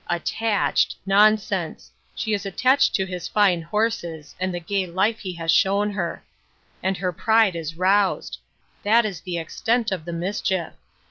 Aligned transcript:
"Attached! 0.07 0.95
Nonsense! 1.05 1.91
She 2.15 2.33
is 2.33 2.43
attached 2.43 2.95
to 2.95 3.05
his 3.05 3.27
fine 3.27 3.61
horses, 3.61 4.33
and 4.39 4.51
the 4.51 4.59
gay 4.59 4.87
life 4.87 5.19
he 5.19 5.33
has 5.33 5.51
shown 5.51 5.91
her; 5.91 6.23
and 6.81 6.97
her 6.97 7.11
pride 7.11 7.55
is 7.55 7.77
roused; 7.77 8.39
that 8.81 9.05
is 9.05 9.21
the 9.21 9.37
extent 9.37 9.91
of 9.91 10.03
the 10.05 10.11
mis 10.13 10.41
chief. 10.41 10.73